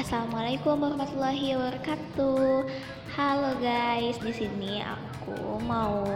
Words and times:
Assalamualaikum 0.00 0.80
warahmatullahi 0.80 1.60
wabarakatuh. 1.60 2.64
Halo 3.20 3.52
guys, 3.60 4.16
di 4.24 4.32
sini 4.32 4.80
aku 4.80 5.60
mau 5.68 6.08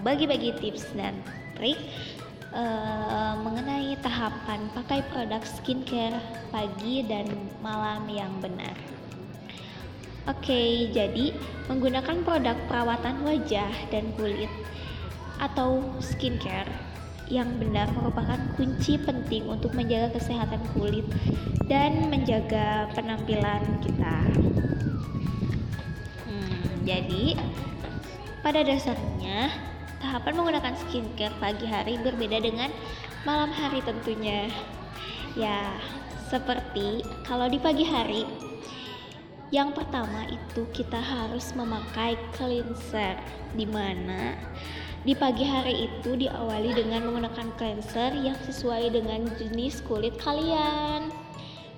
bagi-bagi 0.00 0.56
tips 0.56 0.88
dan 0.96 1.20
trik 1.52 1.76
uh, 2.56 3.36
mengenai 3.44 3.92
tahapan 4.00 4.72
pakai 4.72 5.04
produk 5.12 5.44
skincare 5.44 6.16
pagi 6.48 7.04
dan 7.04 7.28
malam 7.60 8.08
yang 8.08 8.32
benar. 8.40 8.72
Oke, 10.32 10.88
jadi 10.96 11.36
menggunakan 11.68 12.24
produk 12.24 12.56
perawatan 12.72 13.20
wajah 13.20 13.68
dan 13.92 14.16
kulit 14.16 14.48
atau 15.44 15.84
skincare 16.00 16.72
yang 17.26 17.58
benar 17.58 17.90
merupakan 17.90 18.38
kunci 18.54 18.98
penting 19.02 19.50
untuk 19.50 19.74
menjaga 19.74 20.14
kesehatan 20.14 20.62
kulit 20.74 21.06
dan 21.66 22.06
menjaga 22.06 22.86
penampilan 22.94 23.62
kita. 23.82 24.18
Hmm, 26.26 26.66
jadi, 26.86 27.34
pada 28.46 28.62
dasarnya, 28.62 29.50
tahapan 29.98 30.38
menggunakan 30.38 30.74
skincare 30.86 31.34
pagi 31.42 31.66
hari 31.66 31.98
berbeda 31.98 32.38
dengan 32.38 32.70
malam 33.26 33.50
hari 33.50 33.82
tentunya. 33.82 34.46
Ya, 35.34 35.74
seperti 36.30 37.02
kalau 37.26 37.50
di 37.50 37.58
pagi 37.58 37.82
hari, 37.82 38.22
yang 39.54 39.70
pertama 39.70 40.26
itu 40.26 40.66
kita 40.74 40.98
harus 40.98 41.54
memakai 41.54 42.18
cleanser, 42.34 43.14
di 43.54 43.66
mana 43.66 44.34
di 45.06 45.14
pagi 45.14 45.46
hari 45.46 45.86
itu 45.86 46.18
diawali 46.18 46.74
dengan 46.74 47.06
menggunakan 47.06 47.54
cleanser 47.54 48.10
yang 48.18 48.34
sesuai 48.42 48.90
dengan 48.90 49.22
jenis 49.38 49.78
kulit 49.86 50.18
kalian. 50.18 51.14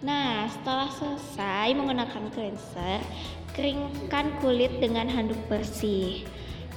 Nah, 0.00 0.48
setelah 0.48 0.88
selesai 0.88 1.76
menggunakan 1.76 2.32
cleanser, 2.32 3.04
keringkan 3.52 4.32
kulit 4.40 4.80
dengan 4.80 5.04
handuk 5.12 5.36
bersih. 5.52 6.24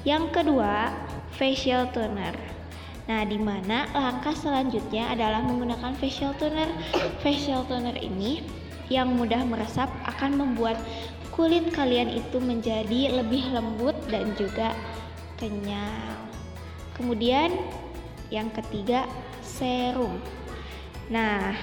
Yang 0.04 0.44
kedua, 0.44 0.92
facial 1.40 1.88
toner. 1.96 2.36
Nah, 3.08 3.24
di 3.24 3.40
mana 3.40 3.88
langkah 3.96 4.36
selanjutnya 4.36 5.08
adalah 5.08 5.40
menggunakan 5.48 5.96
facial 5.96 6.36
toner. 6.36 6.68
Facial 7.24 7.64
toner 7.64 7.96
ini 7.96 8.44
yang 8.92 9.16
mudah 9.16 9.48
meresap 9.48 9.88
akan 10.04 10.36
membuat 10.36 10.76
kulit 11.32 11.72
kalian 11.72 12.12
itu 12.12 12.44
menjadi 12.44 13.24
lebih 13.24 13.56
lembut 13.56 13.96
dan 14.12 14.36
juga 14.36 14.76
kenyal. 15.40 16.20
Kemudian 17.00 17.56
yang 18.28 18.52
ketiga 18.52 19.08
serum. 19.40 20.20
Nah, 21.08 21.56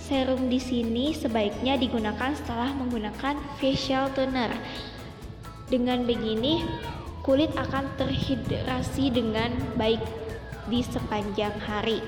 serum 0.00 0.48
di 0.48 0.56
sini 0.56 1.12
sebaiknya 1.12 1.76
digunakan 1.76 2.32
setelah 2.32 2.72
menggunakan 2.72 3.36
facial 3.60 4.08
toner. 4.16 4.52
Dengan 5.68 6.04
begini, 6.04 6.64
kulit 7.24 7.52
akan 7.56 7.88
terhidrasi 7.96 9.08
dengan 9.12 9.52
baik 9.78 10.02
di 10.68 10.80
sepanjang 10.84 11.54
hari. 11.62 12.00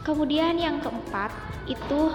Kemudian 0.00 0.56
yang 0.56 0.80
keempat 0.80 1.28
itu 1.68 2.14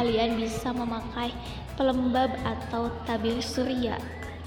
kalian 0.00 0.40
bisa 0.40 0.72
memakai 0.72 1.28
pelembab 1.76 2.32
atau 2.40 2.88
tabir 3.04 3.36
surya 3.44 4.00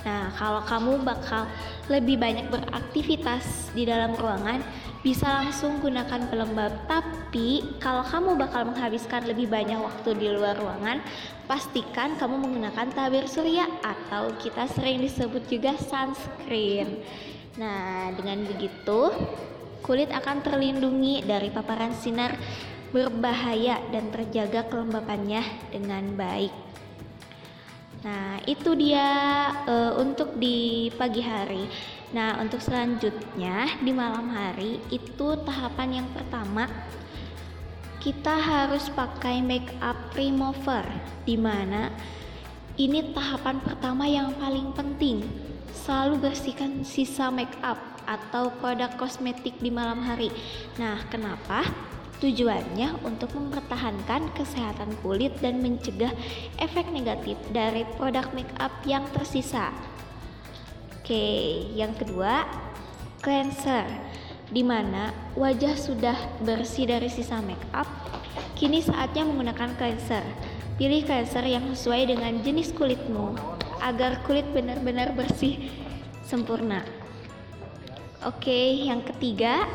Nah, 0.03 0.35
kalau 0.35 0.59
kamu 0.67 0.99
bakal 1.07 1.47
lebih 1.87 2.19
banyak 2.19 2.51
beraktivitas 2.51 3.71
di 3.71 3.87
dalam 3.87 4.11
ruangan, 4.19 4.59
bisa 4.99 5.39
langsung 5.39 5.79
gunakan 5.79 6.27
pelembab. 6.27 6.75
Tapi, 6.91 7.79
kalau 7.79 8.03
kamu 8.03 8.35
bakal 8.35 8.67
menghabiskan 8.67 9.23
lebih 9.23 9.47
banyak 9.47 9.79
waktu 9.79 10.19
di 10.19 10.27
luar 10.27 10.59
ruangan, 10.59 10.99
pastikan 11.47 12.19
kamu 12.19 12.35
menggunakan 12.35 12.91
tabir 12.91 13.31
surya 13.31 13.63
atau 13.79 14.35
kita 14.43 14.67
sering 14.75 14.99
disebut 14.99 15.47
juga 15.47 15.71
sunscreen. 15.79 16.99
Nah, 17.55 18.11
dengan 18.11 18.43
begitu, 18.43 19.07
kulit 19.87 20.11
akan 20.11 20.43
terlindungi 20.43 21.23
dari 21.23 21.47
paparan 21.47 21.95
sinar 21.95 22.35
berbahaya 22.93 23.81
dan 23.89 24.13
terjaga 24.13 24.69
kelembapannya 24.69 25.41
dengan 25.73 26.13
baik. 26.13 26.53
Nah, 28.05 28.37
itu 28.45 28.77
dia 28.77 29.09
uh, 29.65 29.97
untuk 29.97 30.37
di 30.37 30.91
pagi 30.93 31.25
hari. 31.25 31.65
Nah, 32.13 32.37
untuk 32.37 32.61
selanjutnya 32.61 33.81
di 33.81 33.89
malam 33.89 34.29
hari 34.29 34.77
itu 34.93 35.33
tahapan 35.41 36.03
yang 36.03 36.07
pertama 36.13 36.69
kita 38.03 38.35
harus 38.35 38.91
pakai 38.91 39.39
make 39.39 39.71
up 39.79 39.95
remover 40.19 40.83
di 41.23 41.39
mana 41.39 41.87
ini 42.75 43.15
tahapan 43.15 43.63
pertama 43.63 44.03
yang 44.05 44.35
paling 44.35 44.75
penting. 44.75 45.23
Selalu 45.71 46.29
bersihkan 46.29 46.83
sisa 46.83 47.31
make 47.31 47.55
up 47.63 47.79
atau 48.03 48.51
produk 48.59 48.91
kosmetik 48.99 49.55
di 49.63 49.71
malam 49.71 50.03
hari. 50.03 50.27
Nah, 50.75 50.99
kenapa? 51.07 51.63
Tujuannya 52.23 53.03
untuk 53.03 53.35
mempertahankan 53.35 54.31
kesehatan 54.31 54.95
kulit 55.03 55.35
dan 55.43 55.59
mencegah 55.59 56.15
efek 56.55 56.87
negatif 56.87 57.35
dari 57.51 57.83
produk 57.99 58.31
make 58.31 58.47
up 58.63 58.71
yang 58.87 59.03
tersisa. 59.11 59.75
Oke, 61.03 61.67
yang 61.75 61.91
kedua, 61.99 62.47
cleanser. 63.19 63.83
Di 64.47 64.63
mana 64.63 65.11
wajah 65.35 65.75
sudah 65.75 66.15
bersih 66.47 66.87
dari 66.87 67.11
sisa 67.11 67.43
make 67.43 67.67
up, 67.75 67.91
kini 68.55 68.79
saatnya 68.79 69.27
menggunakan 69.27 69.75
cleanser. 69.75 70.23
Pilih 70.79 71.03
cleanser 71.03 71.43
yang 71.43 71.75
sesuai 71.75 72.07
dengan 72.07 72.39
jenis 72.39 72.71
kulitmu 72.71 73.35
agar 73.83 74.23
kulit 74.23 74.47
benar-benar 74.55 75.11
bersih 75.11 75.67
sempurna. 76.23 76.87
Oke, 78.23 78.79
yang 78.79 79.03
ketiga, 79.03 79.67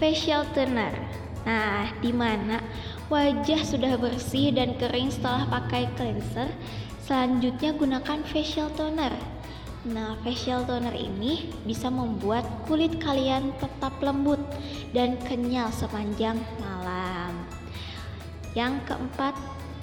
facial 0.00 0.48
toner. 0.56 1.17
Nah, 1.48 1.88
di 2.04 2.12
mana 2.12 2.60
wajah 3.08 3.64
sudah 3.64 3.96
bersih 3.96 4.52
dan 4.52 4.76
kering 4.76 5.08
setelah 5.08 5.48
pakai 5.48 5.88
cleanser, 5.96 6.52
selanjutnya 7.08 7.72
gunakan 7.72 8.20
facial 8.28 8.68
toner. 8.76 9.16
Nah, 9.88 10.20
facial 10.20 10.68
toner 10.68 10.92
ini 10.92 11.48
bisa 11.64 11.88
membuat 11.88 12.44
kulit 12.68 13.00
kalian 13.00 13.56
tetap 13.56 13.96
lembut 14.04 14.36
dan 14.92 15.16
kenyal 15.24 15.72
sepanjang 15.72 16.36
malam. 16.60 17.32
Yang 18.52 18.84
keempat, 18.84 19.32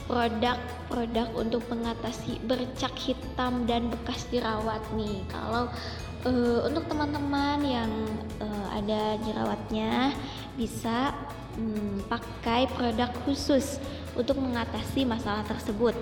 produk-produk 0.05 1.33
untuk 1.33 1.65
mengatasi 1.65 2.37
bercak 2.45 2.93
hitam 2.93 3.65
dan 3.65 3.89
bekas 3.89 4.29
jerawat 4.29 4.85
nih. 4.93 5.25
Kalau 5.33 5.73
uh, 6.29 6.59
untuk 6.61 6.85
teman-teman 6.85 7.57
yang 7.65 7.89
uh, 8.37 8.67
ada 8.77 9.17
jerawatnya 9.25 10.13
bisa 10.53 11.09
hmm, 11.55 12.07
pakai 12.07 12.67
produk 12.71 13.11
khusus 13.23 13.79
untuk 14.15 14.39
mengatasi 14.39 15.03
masalah 15.03 15.43
tersebut. 15.47 15.95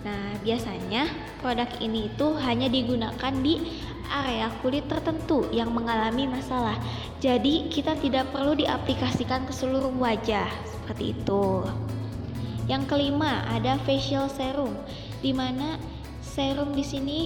Nah, 0.00 0.32
biasanya 0.40 1.12
produk 1.44 1.68
ini 1.84 2.08
itu 2.08 2.26
hanya 2.40 2.72
digunakan 2.72 3.34
di 3.44 3.60
area 4.08 4.48
kulit 4.64 4.88
tertentu 4.88 5.44
yang 5.52 5.68
mengalami 5.76 6.24
masalah. 6.24 6.80
Jadi, 7.20 7.68
kita 7.68 8.00
tidak 8.00 8.32
perlu 8.32 8.56
diaplikasikan 8.56 9.44
ke 9.44 9.52
seluruh 9.52 9.92
wajah 10.00 10.48
seperti 10.72 11.12
itu. 11.12 11.68
Yang 12.64 12.88
kelima, 12.88 13.44
ada 13.52 13.76
facial 13.84 14.32
serum 14.32 14.72
di 15.20 15.36
mana 15.36 15.76
serum 16.24 16.72
di 16.72 16.84
sini 16.86 17.18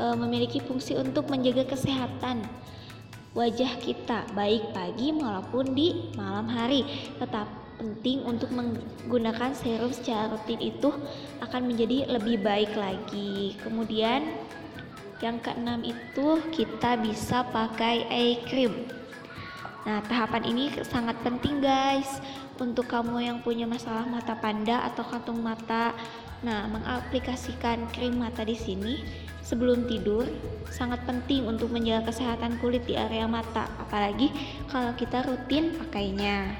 e, 0.00 0.04
memiliki 0.16 0.62
fungsi 0.64 0.96
untuk 0.96 1.28
menjaga 1.28 1.68
kesehatan 1.68 2.40
wajah 3.34 3.82
kita 3.82 4.30
baik 4.32 4.70
pagi 4.70 5.10
maupun 5.10 5.74
di 5.74 6.14
malam 6.14 6.46
hari. 6.46 6.86
Tetap 7.18 7.50
penting 7.82 8.22
untuk 8.22 8.54
menggunakan 8.54 9.50
serum 9.52 9.90
secara 9.90 10.30
rutin 10.30 10.62
itu 10.62 10.94
akan 11.42 11.66
menjadi 11.66 12.06
lebih 12.06 12.40
baik 12.40 12.72
lagi. 12.78 13.58
Kemudian 13.60 14.30
yang 15.18 15.42
keenam 15.42 15.82
itu 15.82 16.38
kita 16.54 16.94
bisa 17.02 17.42
pakai 17.50 18.06
eye 18.06 18.38
cream. 18.46 18.86
Nah, 19.84 20.00
tahapan 20.00 20.48
ini 20.48 20.72
sangat 20.80 21.20
penting 21.20 21.60
guys 21.60 22.20
untuk 22.56 22.88
kamu 22.88 23.20
yang 23.20 23.38
punya 23.44 23.68
masalah 23.68 24.08
mata 24.08 24.32
panda 24.32 24.80
atau 24.88 25.04
kantung 25.04 25.44
mata. 25.44 25.92
Nah, 26.40 26.64
mengaplikasikan 26.72 27.92
krim 27.92 28.16
mata 28.16 28.44
di 28.48 28.56
sini 28.56 29.04
sebelum 29.44 29.84
tidur 29.84 30.24
sangat 30.72 31.04
penting 31.04 31.44
untuk 31.44 31.68
menjaga 31.68 32.08
kesehatan 32.08 32.56
kulit 32.64 32.88
di 32.88 32.96
area 32.96 33.28
mata, 33.28 33.68
apalagi 33.76 34.32
kalau 34.72 34.96
kita 34.96 35.20
rutin 35.28 35.76
pakainya. 35.76 36.56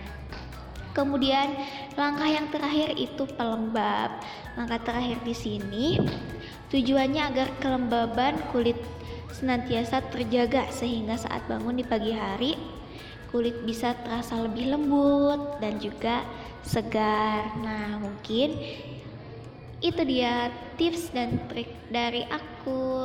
Kemudian 0.94 1.58
langkah 1.98 2.28
yang 2.28 2.46
terakhir 2.52 2.94
itu 2.94 3.26
pelembab. 3.34 4.14
Langkah 4.54 4.78
terakhir 4.84 5.18
di 5.26 5.34
sini 5.34 5.98
tujuannya 6.70 7.22
agar 7.34 7.48
kelembaban 7.58 8.38
kulit 8.54 8.78
senantiasa 9.34 10.06
terjaga 10.14 10.70
sehingga 10.70 11.18
saat 11.18 11.42
bangun 11.50 11.74
di 11.74 11.82
pagi 11.82 12.14
hari 12.14 12.54
kulit 13.34 13.66
bisa 13.66 13.98
terasa 14.06 14.38
lebih 14.38 14.70
lembut 14.70 15.58
dan 15.58 15.82
juga 15.82 16.22
segar. 16.62 17.50
Nah, 17.58 17.98
mungkin 17.98 18.54
itu 19.82 20.02
dia 20.06 20.54
tips 20.78 21.10
dan 21.10 21.42
trik 21.50 21.74
dari 21.90 22.22
aku. 22.30 23.02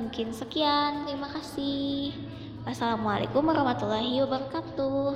Mungkin 0.00 0.32
sekian. 0.32 1.04
Terima 1.04 1.28
kasih. 1.28 2.16
Wassalamualaikum 2.64 3.44
warahmatullahi 3.44 4.24
wabarakatuh 4.24 5.12